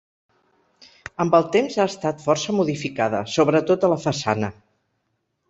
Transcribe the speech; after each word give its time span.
Amb 1.25 1.37
el 1.39 1.45
temps 1.55 1.77
ha 1.77 1.85
estat 1.89 2.23
força 2.29 2.57
modificada, 2.61 3.21
sobretot 3.35 3.87
a 3.87 3.93
la 3.95 4.01
façana. 4.09 4.53